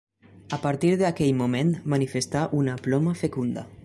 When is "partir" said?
0.65-0.93